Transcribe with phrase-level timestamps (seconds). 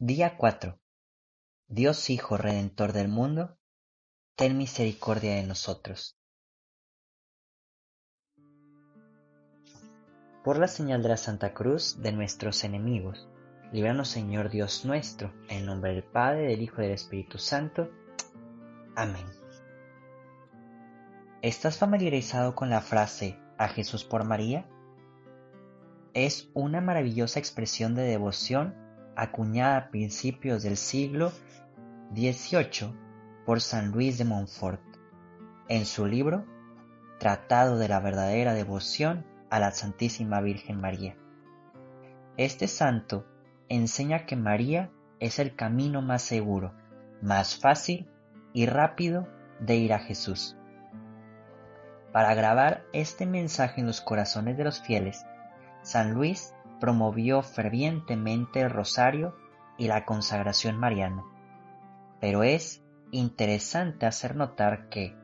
[0.00, 0.78] Día 4.
[1.66, 3.58] Dios Hijo Redentor del mundo,
[4.36, 6.16] ten misericordia de nosotros.
[10.44, 13.28] Por la señal de la Santa Cruz de nuestros enemigos,
[13.72, 17.90] líbranos Señor Dios nuestro, en nombre del Padre, del Hijo y del Espíritu Santo.
[18.94, 19.26] Amén.
[21.42, 24.64] ¿Estás familiarizado con la frase a Jesús por María?
[26.14, 28.86] Es una maravillosa expresión de devoción
[29.18, 31.32] acuñada a principios del siglo
[32.14, 32.94] XVIII
[33.44, 34.80] por San Luis de Montfort
[35.68, 36.46] en su libro
[37.18, 41.16] Tratado de la verdadera devoción a la Santísima Virgen María.
[42.36, 43.26] Este santo
[43.68, 46.72] enseña que María es el camino más seguro,
[47.20, 48.08] más fácil
[48.52, 49.26] y rápido
[49.58, 50.56] de ir a Jesús.
[52.12, 55.26] Para grabar este mensaje en los corazones de los fieles,
[55.82, 59.36] San Luis promovió fervientemente el rosario
[59.76, 61.24] y la consagración mariana.
[62.20, 65.16] Pero es interesante hacer notar que,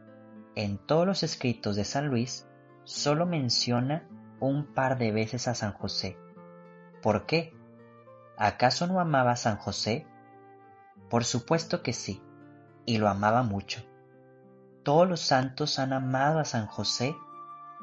[0.55, 2.49] en todos los escritos de San Luis,
[2.85, 4.09] solo menciona
[4.41, 6.17] un par de veces a San José.
[7.03, 7.57] ¿Por qué?
[8.37, 10.07] ¿Acaso no amaba a San José?
[11.11, 12.23] Por supuesto que sí,
[12.87, 13.83] y lo amaba mucho.
[14.83, 17.17] Todos los santos han amado a San José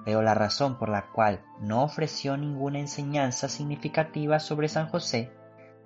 [0.05, 5.31] pero la razón por la cual no ofreció ninguna enseñanza significativa sobre San José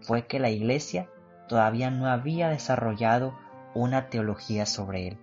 [0.02, 1.10] fue que la Iglesia
[1.48, 3.38] todavía no había desarrollado
[3.74, 5.18] una teología sobre él.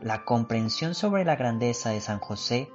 [0.00, 2.68] La comprensión sobre la grandeza de San José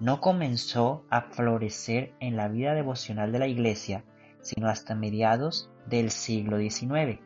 [0.00, 4.04] no comenzó a florecer en la vida devocional de la Iglesia
[4.46, 7.20] sino hasta mediados del siglo XIX,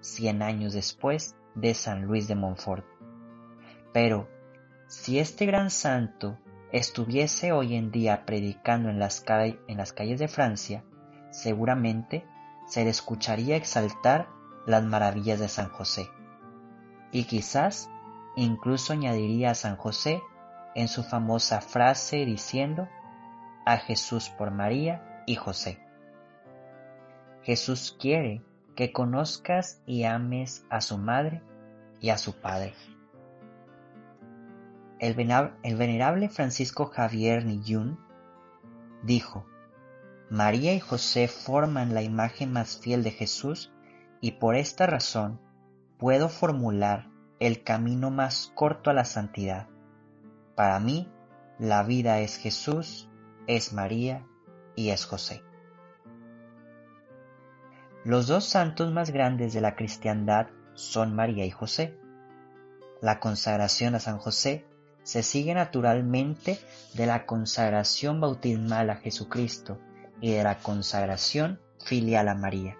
[0.00, 2.84] cien años después de San Luis de Montfort.
[3.94, 4.28] Pero
[4.92, 6.36] si este gran santo
[6.70, 10.84] estuviese hoy en día predicando en las, calles de Francia,
[11.30, 12.26] seguramente
[12.66, 14.28] se le escucharía exaltar
[14.66, 16.10] las maravillas de San José.
[17.10, 17.88] Y quizás
[18.36, 20.22] incluso añadiría a San José
[20.74, 22.86] en su famosa frase diciendo,
[23.64, 25.80] a Jesús por María y José.
[27.44, 28.42] Jesús quiere
[28.76, 31.42] que conozcas y ames a su madre
[31.98, 32.74] y a su padre.
[35.02, 37.98] El, venerable Francisco Javier Niyun
[39.02, 39.44] dijo,
[40.30, 43.72] María y José forman la imagen más fiel de Jesús
[44.20, 45.40] y por esta razón
[45.98, 47.08] puedo formular
[47.40, 49.66] el camino más corto a la santidad.
[50.54, 51.10] Para mí,
[51.58, 53.10] la vida es Jesús,
[53.48, 54.24] es María
[54.76, 55.42] y es José.
[58.04, 61.98] Los dos santos más grandes de la cristiandad son María y José.
[63.00, 64.68] La consagración a San José
[65.02, 66.58] se sigue naturalmente
[66.94, 69.78] de la consagración bautismal a Jesucristo
[70.20, 72.76] y de la consagración filial a María.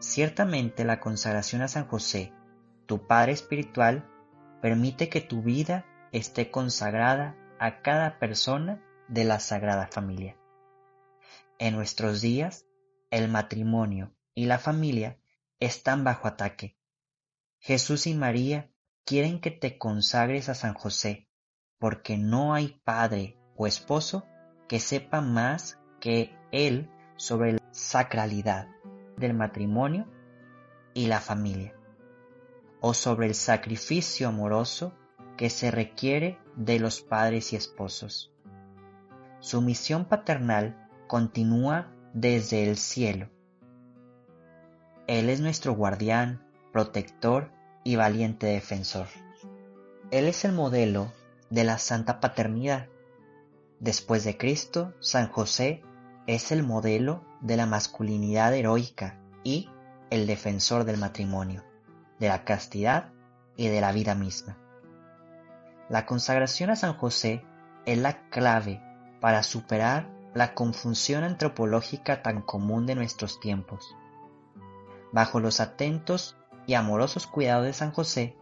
[0.00, 2.32] Ciertamente la consagración a San José,
[2.86, 4.06] tu Padre Espiritual,
[4.60, 10.36] permite que tu vida esté consagrada a cada persona de la Sagrada Familia.
[11.58, 12.66] En nuestros días,
[13.10, 15.18] el matrimonio y la familia
[15.60, 16.76] están bajo ataque.
[17.58, 18.70] Jesús y María
[19.04, 21.28] quieren que te consagres a San José,
[21.78, 24.26] porque no hay padre o esposo
[24.68, 28.68] que sepa más que él sobre la sacralidad
[29.16, 30.06] del matrimonio
[30.94, 31.74] y la familia,
[32.80, 34.94] o sobre el sacrificio amoroso
[35.36, 38.32] que se requiere de los padres y esposos.
[39.40, 43.28] Su misión paternal continúa desde el cielo.
[45.06, 47.53] Él es nuestro guardián, protector
[47.84, 49.06] y valiente defensor.
[50.10, 51.12] Él es el modelo
[51.50, 52.88] de la santa paternidad.
[53.78, 55.82] Después de Cristo, San José
[56.26, 59.68] es el modelo de la masculinidad heroica y
[60.10, 61.62] el defensor del matrimonio,
[62.18, 63.12] de la castidad
[63.56, 64.58] y de la vida misma.
[65.88, 67.44] La consagración a San José
[67.84, 68.80] es la clave
[69.20, 73.94] para superar la confusión antropológica tan común de nuestros tiempos.
[75.12, 78.36] Bajo los atentos y amorosos cuidados de San José,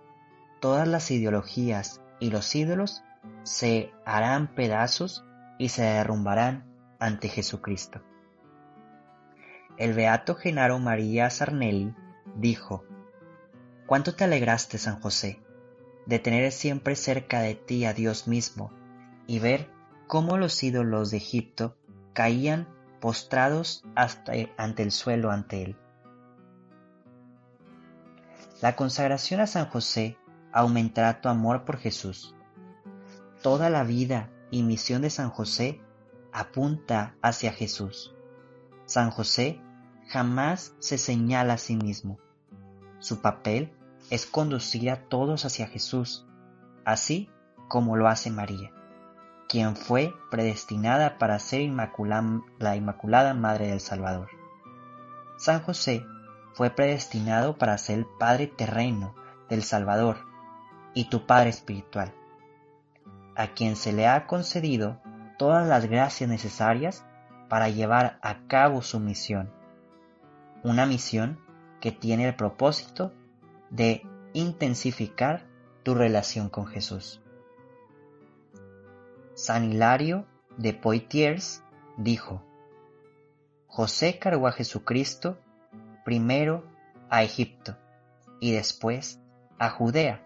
[0.60, 3.02] todas las ideologías y los ídolos
[3.42, 5.24] se harán pedazos
[5.58, 6.64] y se derrumbarán
[6.98, 8.00] ante Jesucristo.
[9.76, 11.94] El beato Genaro María Sarnelli
[12.36, 12.84] dijo,
[13.86, 15.40] ¿Cuánto te alegraste, San José,
[16.06, 18.72] de tener siempre cerca de ti a Dios mismo
[19.26, 19.70] y ver
[20.06, 21.76] cómo los ídolos de Egipto
[22.12, 22.68] caían
[23.00, 25.76] postrados hasta ante el suelo ante él?
[28.62, 30.16] La consagración a San José
[30.52, 32.36] aumentará tu amor por Jesús.
[33.42, 35.80] Toda la vida y misión de San José
[36.32, 38.14] apunta hacia Jesús.
[38.86, 39.60] San José
[40.06, 42.20] jamás se señala a sí mismo.
[43.00, 43.72] Su papel
[44.10, 46.24] es conducir a todos hacia Jesús,
[46.84, 47.28] así
[47.66, 48.70] como lo hace María,
[49.48, 51.62] quien fue predestinada para ser
[52.60, 54.28] la Inmaculada Madre del Salvador.
[55.36, 56.06] San José
[56.54, 59.14] fue predestinado para ser el Padre terreno
[59.48, 60.18] del Salvador
[60.94, 62.12] y tu Padre espiritual,
[63.34, 65.00] a quien se le ha concedido
[65.38, 67.04] todas las gracias necesarias
[67.48, 69.50] para llevar a cabo su misión.
[70.62, 71.38] Una misión
[71.80, 73.12] que tiene el propósito
[73.70, 75.46] de intensificar
[75.82, 77.20] tu relación con Jesús.
[79.34, 80.26] San Hilario
[80.56, 81.62] de Poitiers
[81.96, 82.42] dijo,
[83.66, 85.38] José cargó a Jesucristo
[86.04, 86.64] primero
[87.10, 87.76] a Egipto
[88.40, 89.20] y después
[89.58, 90.22] a Judea,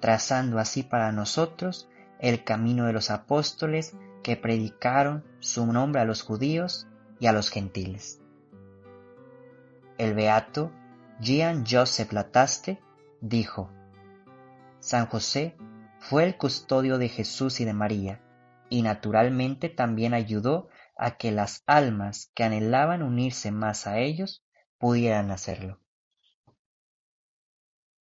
[0.00, 6.22] trazando así para nosotros el camino de los apóstoles que predicaron su nombre a los
[6.22, 6.86] judíos
[7.20, 8.20] y a los gentiles.
[9.98, 10.72] El beato
[11.20, 12.80] Jean Joseph Lataste
[13.20, 13.70] dijo,
[14.80, 15.56] San José
[15.98, 18.20] fue el custodio de Jesús y de María,
[18.68, 24.43] y naturalmente también ayudó a que las almas que anhelaban unirse más a ellos
[24.78, 25.78] pudieran hacerlo.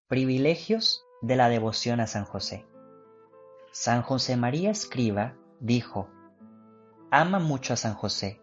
[0.07, 2.65] Privilegios de la devoción a San José.
[3.71, 6.09] San José María Escriba dijo,
[7.09, 8.41] Ama mucho a San José,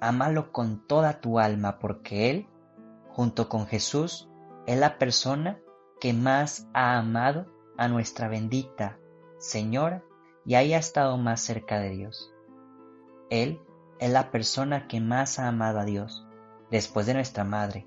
[0.00, 2.46] ámalo con toda tu alma porque Él,
[3.08, 4.28] junto con Jesús,
[4.66, 5.58] es la persona
[6.00, 7.46] que más ha amado
[7.76, 8.98] a nuestra bendita
[9.38, 10.02] Señora
[10.44, 12.32] y haya estado más cerca de Dios.
[13.30, 13.60] Él
[14.00, 16.26] es la persona que más ha amado a Dios,
[16.70, 17.86] después de nuestra Madre.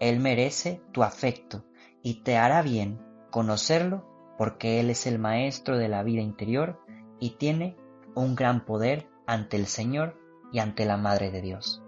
[0.00, 1.64] Él merece tu afecto
[2.02, 3.00] y te hará bien
[3.30, 4.06] conocerlo
[4.38, 6.80] porque Él es el Maestro de la vida interior
[7.18, 7.76] y tiene
[8.14, 10.16] un gran poder ante el Señor
[10.52, 11.82] y ante la Madre de Dios.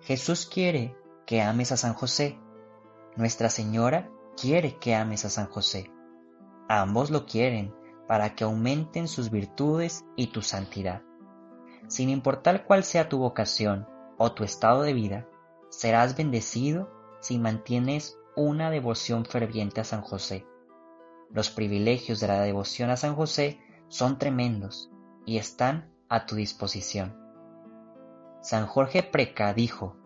[0.00, 0.96] Jesús quiere
[1.26, 2.38] que ames a San José.
[3.16, 4.10] Nuestra Señora
[4.40, 5.90] quiere que ames a San José.
[6.68, 7.74] Ambos lo quieren
[8.06, 11.02] para que aumenten sus virtudes y tu santidad.
[11.88, 13.86] Sin importar cuál sea tu vocación
[14.18, 15.28] o tu estado de vida,
[15.70, 16.90] serás bendecido
[17.20, 20.46] si mantienes una devoción ferviente a San José.
[21.30, 24.90] Los privilegios de la devoción a San José son tremendos
[25.24, 27.16] y están a tu disposición.
[28.42, 29.96] San Jorge Preca dijo,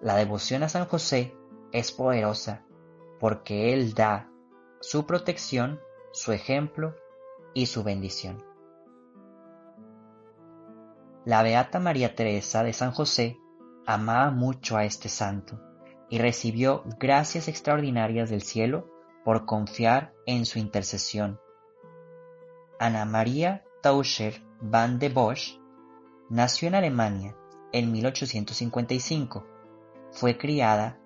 [0.00, 1.34] la devoción a San José
[1.72, 2.64] es poderosa
[3.18, 4.30] porque Él da
[4.80, 5.80] su protección,
[6.12, 6.94] su ejemplo
[7.54, 8.49] y su bendición.
[11.26, 13.38] La Beata María Teresa de San José
[13.86, 15.60] amaba mucho a este santo
[16.08, 18.88] y recibió gracias extraordinarias del cielo
[19.22, 21.38] por confiar en su intercesión.
[22.78, 25.58] Ana María Tauscher van de Bosch
[26.30, 27.36] nació en Alemania
[27.72, 29.46] en 1855.
[30.12, 30.98] Fue criada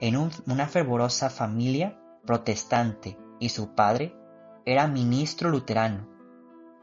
[0.00, 4.16] en una fervorosa familia protestante y su padre
[4.64, 6.08] era ministro luterano.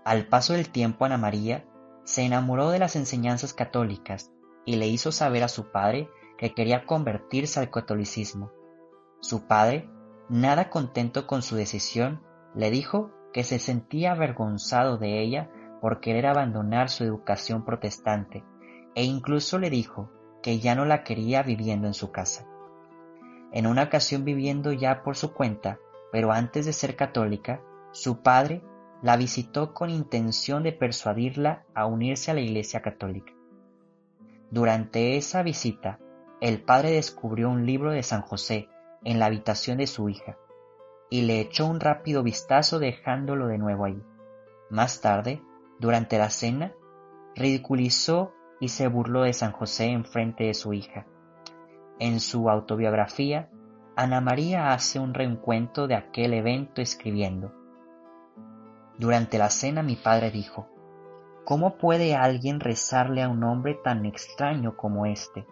[0.05, 1.65] Al paso del tiempo Ana María
[2.07, 4.31] se enamoró de las enseñanzas católicas
[4.63, 8.49] y le hizo saber a su padre que quería convertirse al catolicismo.
[9.19, 9.89] Su padre,
[10.29, 12.23] nada contento con su decisión,
[12.55, 15.51] le dijo que se sentía avergonzado de ella
[15.81, 18.45] por querer abandonar su educación protestante
[18.95, 20.09] e incluso le dijo
[20.41, 22.47] que ya no la quería viviendo en su casa.
[23.51, 25.77] En una ocasión viviendo ya por su cuenta,
[26.13, 28.63] pero antes de ser católica, su padre
[29.01, 33.33] la visitó con intención de persuadirla a unirse a la Iglesia Católica.
[34.49, 35.99] Durante esa visita,
[36.41, 38.69] el padre descubrió un libro de San José
[39.03, 40.37] en la habitación de su hija
[41.09, 44.03] y le echó un rápido vistazo dejándolo de nuevo allí.
[44.69, 45.41] Más tarde,
[45.79, 46.73] durante la cena,
[47.35, 51.05] ridiculizó y se burló de San José en frente de su hija.
[51.99, 53.49] En su autobiografía,
[53.95, 57.56] Ana María hace un reencuentro de aquel evento escribiendo
[58.97, 60.69] durante la cena mi padre dijo,
[61.45, 65.47] ¿Cómo puede alguien rezarle a un hombre tan extraño como este?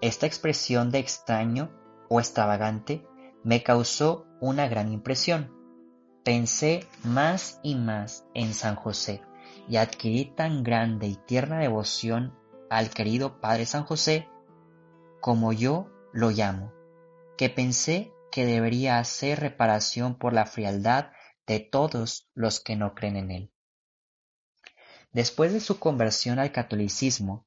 [0.00, 1.70] Esta expresión de extraño
[2.08, 3.06] o extravagante
[3.44, 5.52] me causó una gran impresión.
[6.24, 9.22] Pensé más y más en San José
[9.68, 12.34] y adquirí tan grande y tierna devoción
[12.68, 14.28] al querido Padre San José,
[15.20, 16.72] como yo lo llamo,
[17.38, 21.10] que pensé que debería hacer reparación por la frialdad
[21.46, 23.52] de todos los que no creen en él.
[25.12, 27.46] Después de su conversión al catolicismo,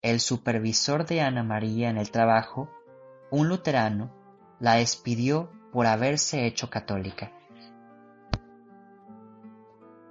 [0.00, 2.70] el supervisor de Ana María en el trabajo,
[3.30, 4.10] un luterano,
[4.58, 7.32] la despidió por haberse hecho católica.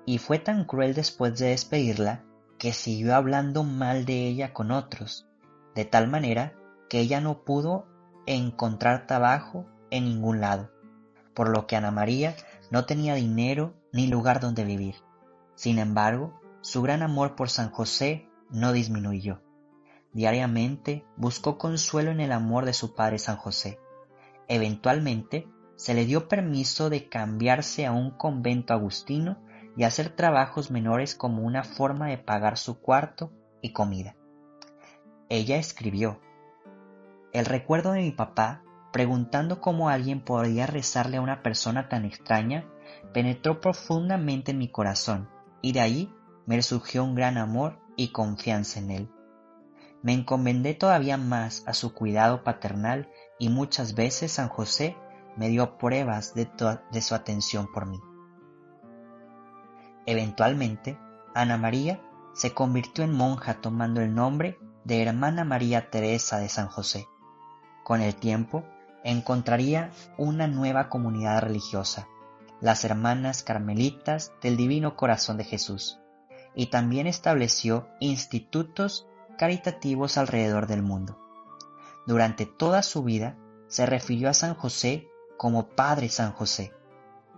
[0.05, 2.23] Y fue tan cruel después de despedirla
[2.57, 5.27] que siguió hablando mal de ella con otros,
[5.73, 6.53] de tal manera
[6.89, 7.87] que ella no pudo
[8.25, 10.71] encontrar trabajo en ningún lado,
[11.33, 12.35] por lo que Ana María
[12.71, 14.95] no tenía dinero ni lugar donde vivir.
[15.55, 19.41] Sin embargo, su gran amor por San José no disminuyó.
[20.13, 23.79] Diariamente buscó consuelo en el amor de su padre San José.
[24.47, 29.37] Eventualmente se le dio permiso de cambiarse a un convento agustino
[29.75, 34.15] y hacer trabajos menores como una forma de pagar su cuarto y comida.
[35.29, 36.19] Ella escribió,
[37.31, 42.65] El recuerdo de mi papá, preguntando cómo alguien podría rezarle a una persona tan extraña,
[43.13, 45.29] penetró profundamente en mi corazón,
[45.61, 46.13] y de ahí
[46.45, 49.09] me surgió un gran amor y confianza en él.
[50.03, 54.97] Me encomendé todavía más a su cuidado paternal y muchas veces San José
[55.37, 56.49] me dio pruebas de,
[56.91, 57.99] de su atención por mí.
[60.05, 60.97] Eventualmente,
[61.35, 62.01] Ana María
[62.33, 67.07] se convirtió en monja tomando el nombre de Hermana María Teresa de San José.
[67.83, 68.65] Con el tiempo,
[69.03, 72.07] encontraría una nueva comunidad religiosa,
[72.59, 75.99] las Hermanas Carmelitas del Divino Corazón de Jesús,
[76.55, 81.19] y también estableció institutos caritativos alrededor del mundo.
[82.05, 86.73] Durante toda su vida se refirió a San José como Padre San José,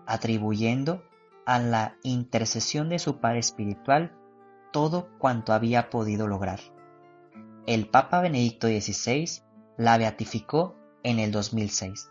[0.06, 1.04] atribuyendo
[1.46, 4.18] a la intercesión de su Padre Espiritual
[4.72, 6.60] todo cuanto había podido lograr.
[7.66, 9.42] El Papa Benedicto XVI
[9.78, 12.10] la beatificó en el 2006.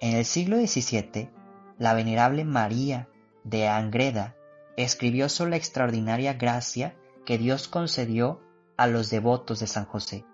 [0.00, 1.30] En el siglo XVII,
[1.78, 3.08] la venerable María
[3.44, 4.36] de Angreda
[4.76, 6.94] escribió sobre la extraordinaria gracia
[7.24, 8.40] que Dios concedió
[8.76, 10.24] a los devotos de San José.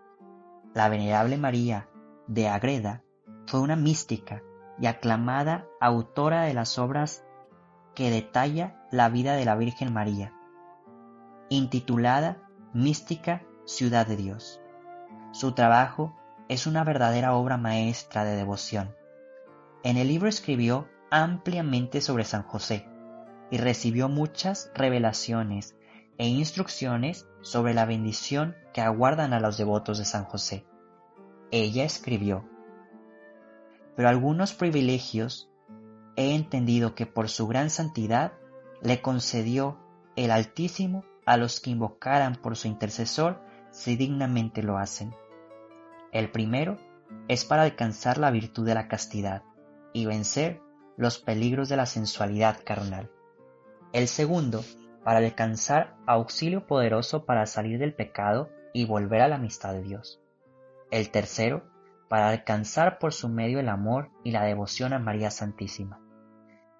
[0.75, 1.89] La venerable María
[2.27, 3.05] de Agreda
[3.47, 4.43] fue una mística
[4.81, 7.25] y aclamada autora de las obras
[7.95, 10.33] que detalla la vida de la Virgen María,
[11.51, 12.39] intitulada
[12.73, 14.61] Mística Ciudad de Dios.
[15.33, 16.17] Su trabajo
[16.53, 18.95] es una verdadera obra maestra de devoción.
[19.85, 22.87] En el libro escribió ampliamente sobre San José
[23.51, 25.75] y recibió muchas revelaciones
[26.19, 30.67] e instrucciones sobre la bendición que aguardan a los devotos de San José.
[31.51, 32.47] Ella escribió,
[33.97, 35.51] pero algunos privilegios
[36.17, 38.35] he entendido que por su gran santidad
[38.83, 39.79] le concedió
[40.17, 43.41] el Altísimo a los que invocaran por su intercesor
[43.71, 45.15] si dignamente lo hacen.
[46.13, 46.79] El primero
[47.29, 49.43] es para alcanzar la virtud de la castidad
[49.95, 50.61] y vencer
[50.97, 53.11] los peligros de la sensualidad carnal.
[53.93, 54.63] El segundo
[55.05, 60.21] para alcanzar auxilio poderoso para salir del pecado y volver a la amistad de Dios.
[60.91, 61.65] El tercero,
[62.09, 65.99] para alcanzar por su medio el amor y la devoción a María Santísima.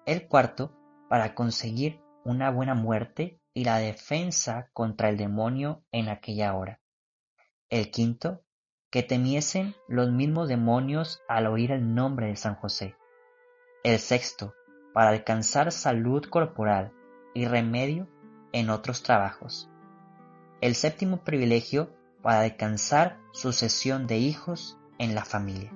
[0.05, 0.77] El cuarto,
[1.09, 6.79] para conseguir una buena muerte y la defensa contra el demonio en aquella hora.
[7.69, 8.42] El quinto,
[8.93, 12.95] que temiesen los mismos demonios al oír el nombre de San José.
[13.83, 14.53] El sexto,
[14.93, 16.93] para alcanzar salud corporal
[17.33, 18.07] y remedio
[18.51, 19.67] en otros trabajos.
[20.61, 21.89] El séptimo privilegio
[22.21, 25.73] para alcanzar sucesión de hijos en la familia.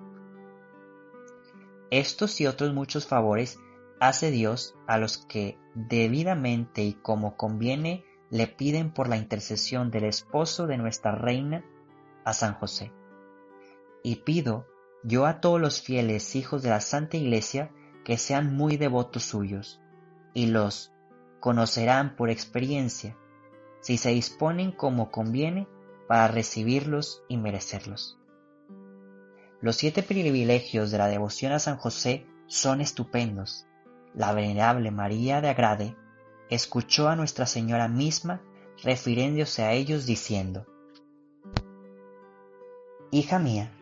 [1.89, 3.59] Estos y otros muchos favores
[3.99, 10.03] hace Dios a los que debidamente y como conviene le piden por la intercesión del
[10.03, 11.65] esposo de nuestra reina
[12.23, 12.91] a San José.
[14.07, 14.65] Y pido
[15.03, 17.73] yo a todos los fieles hijos de la Santa Iglesia
[18.05, 19.81] que sean muy devotos suyos,
[20.33, 20.93] y los
[21.41, 23.17] conocerán por experiencia
[23.81, 25.67] si se disponen como conviene
[26.07, 28.17] para recibirlos y merecerlos.
[29.59, 33.67] Los siete privilegios de la devoción a San José son estupendos.
[34.15, 35.97] La venerable María de Agrade
[36.49, 38.41] escuchó a Nuestra Señora misma
[38.81, 40.65] refiriéndose a ellos diciendo,
[43.11, 43.73] Hija mía,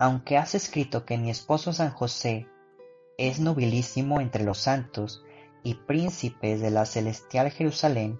[0.00, 2.48] aunque has escrito que mi esposo San José
[3.18, 5.22] es nobilísimo entre los santos
[5.62, 8.18] y príncipes de la celestial Jerusalén,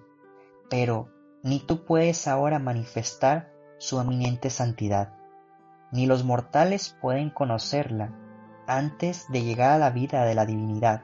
[0.69, 1.09] pero
[1.41, 5.15] ni tú puedes ahora manifestar su eminente santidad,
[5.91, 8.15] ni los mortales pueden conocerla
[8.67, 11.01] antes de llegar a la vida de la divinidad,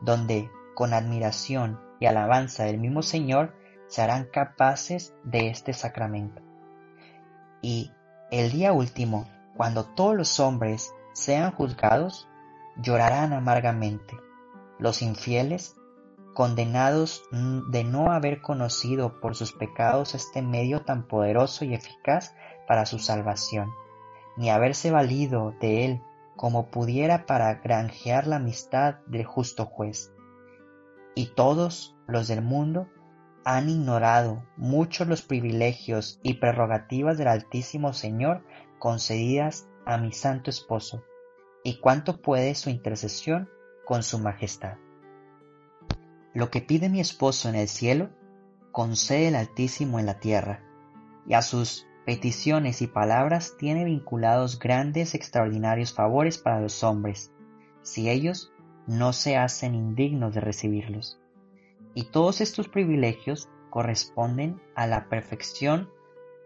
[0.00, 3.56] donde, con admiración y alabanza del mismo Señor,
[3.88, 6.40] se harán capaces de este sacramento.
[7.62, 7.90] Y
[8.30, 12.28] el día último, cuando todos los hombres sean juzgados,
[12.76, 14.16] llorarán amargamente
[14.78, 15.76] los infieles,
[16.34, 17.22] condenados
[17.70, 22.34] de no haber conocido por sus pecados este medio tan poderoso y eficaz
[22.66, 23.70] para su salvación,
[24.36, 26.02] ni haberse valido de él
[26.36, 30.12] como pudiera para granjear la amistad del justo juez.
[31.14, 32.88] Y todos los del mundo
[33.44, 38.42] han ignorado muchos los privilegios y prerrogativas del Altísimo Señor
[38.84, 41.02] concedidas a mi santo esposo,
[41.62, 43.48] y cuánto puede su intercesión
[43.86, 44.74] con su majestad.
[46.34, 48.10] Lo que pide mi esposo en el cielo,
[48.72, 50.62] concede el Altísimo en la tierra,
[51.26, 57.32] y a sus peticiones y palabras tiene vinculados grandes extraordinarios favores para los hombres,
[57.80, 58.52] si ellos
[58.86, 61.18] no se hacen indignos de recibirlos.
[61.94, 65.88] Y todos estos privilegios corresponden a la perfección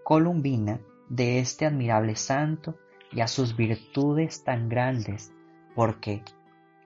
[0.04, 2.78] columbina de este admirable santo
[3.12, 5.32] y a sus virtudes tan grandes,
[5.74, 6.22] porque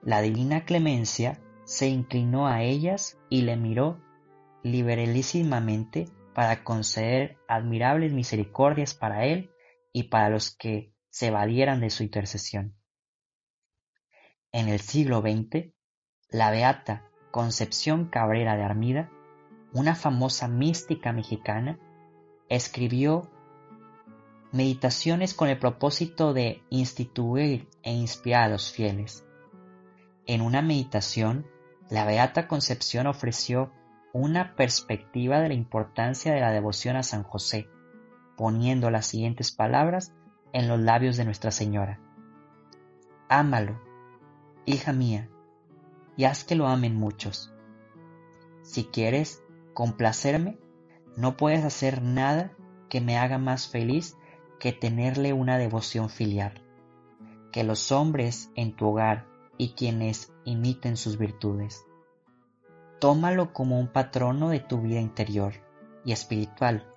[0.01, 3.99] la divina clemencia se inclinó a ellas y le miró
[4.63, 9.51] liberalísimamente para conceder admirables misericordias para él
[9.91, 12.75] y para los que se valieran de su intercesión.
[14.51, 15.73] En el siglo XX,
[16.29, 19.11] la beata Concepción Cabrera de Armida,
[19.73, 21.79] una famosa mística mexicana,
[22.49, 23.31] escribió
[24.53, 29.25] meditaciones con el propósito de instituir e inspirar a los fieles.
[30.27, 31.47] En una meditación,
[31.89, 33.73] la Beata Concepción ofreció
[34.13, 37.67] una perspectiva de la importancia de la devoción a San José,
[38.37, 40.13] poniendo las siguientes palabras
[40.53, 41.99] en los labios de Nuestra Señora.
[43.29, 43.81] Ámalo,
[44.67, 45.29] hija mía,
[46.15, 47.51] y haz que lo amen muchos.
[48.61, 49.41] Si quieres
[49.73, 50.59] complacerme,
[51.17, 52.51] no puedes hacer nada
[52.87, 54.15] que me haga más feliz
[54.63, 56.53] que tenerle una devoción filial.
[57.51, 59.25] Que los hombres en tu hogar
[59.57, 61.83] y quienes imiten sus virtudes
[63.01, 65.55] Tómalo como un patrono de tu vida interior
[66.05, 66.89] y espiritual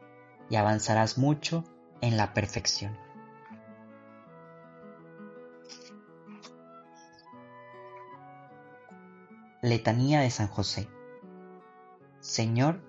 [0.49, 1.65] y avanzarás mucho
[2.01, 2.97] en la perfección.
[9.61, 10.89] Letanía de San José
[12.21, 12.81] Señor,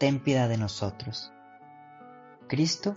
[0.00, 1.30] ten piedad de nosotros.
[2.46, 2.96] Cristo,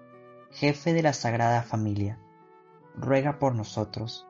[0.53, 2.19] Jefe de la Sagrada Familia,
[2.95, 4.27] ruega por nosotros.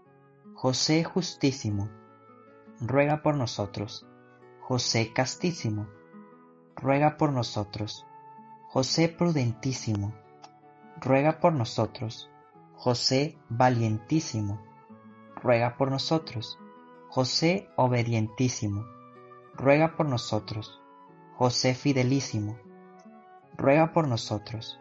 [0.53, 1.89] José Justísimo,
[2.79, 4.05] ruega por nosotros.
[4.61, 5.87] José Castísimo,
[6.75, 8.05] ruega por nosotros.
[8.69, 10.13] José Prudentísimo,
[10.97, 12.29] ruega por nosotros.
[12.75, 14.61] José Valientísimo,
[15.35, 16.59] ruega por nosotros.
[17.09, 18.85] José Obedientísimo,
[19.55, 20.79] ruega por nosotros.
[21.35, 22.59] José Fidelísimo,
[23.57, 24.80] ruega por nosotros.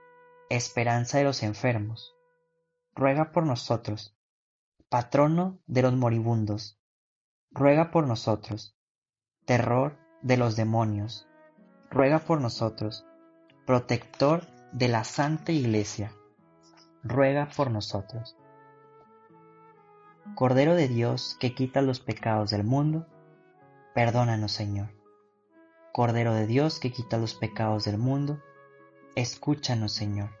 [0.53, 2.13] Esperanza de los enfermos,
[2.93, 4.17] ruega por nosotros.
[4.89, 6.77] Patrono de los moribundos,
[7.51, 8.75] ruega por nosotros.
[9.45, 11.25] Terror de los demonios,
[11.89, 13.05] ruega por nosotros.
[13.65, 16.13] Protector de la Santa Iglesia,
[17.01, 18.35] ruega por nosotros.
[20.35, 23.07] Cordero de Dios que quita los pecados del mundo,
[23.95, 24.89] perdónanos Señor.
[25.93, 28.43] Cordero de Dios que quita los pecados del mundo,
[29.15, 30.40] escúchanos Señor.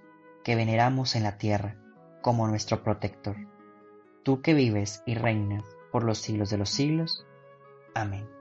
[0.43, 1.77] que veneramos en la tierra
[2.21, 3.35] como nuestro protector.
[4.23, 7.25] Tú que vives y reinas por los siglos de los siglos.
[7.93, 8.40] Amén.